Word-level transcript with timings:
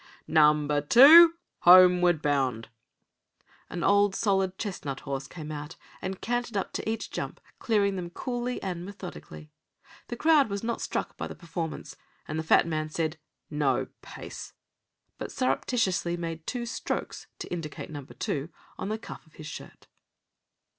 "Number 0.27 0.81
Two, 0.81 1.35
Homeward 1.59 2.23
Bound!" 2.23 2.69
An 3.69 3.83
old, 3.83 4.15
solid 4.15 4.57
chestnut 4.57 5.01
horse 5.01 5.27
came 5.27 5.51
out 5.51 5.75
and 6.01 6.19
cantered 6.19 6.57
up 6.57 6.73
to 6.73 6.89
each 6.89 7.11
jump, 7.11 7.39
clearing 7.59 7.97
them 7.97 8.09
coolly 8.09 8.59
and 8.63 8.83
methodically. 8.83 9.51
The 10.07 10.15
crowd 10.15 10.49
was 10.49 10.63
not 10.63 10.81
struck 10.81 11.17
by 11.17 11.27
the 11.27 11.35
performance, 11.35 11.95
and 12.27 12.39
the 12.39 12.43
fat 12.43 12.65
man 12.65 12.89
said: 12.89 13.19
"No 13.51 13.89
pace!" 14.01 14.53
but 15.19 15.31
surreptitiously 15.31 16.17
made 16.17 16.47
two 16.47 16.65
strokes 16.65 17.27
(to 17.37 17.53
indicate 17.53 17.91
Number 17.91 18.15
Two) 18.15 18.49
on 18.79 18.89
the 18.89 18.97
cuff 18.97 19.27
of 19.27 19.33
his 19.35 19.45
shirt. 19.45 19.85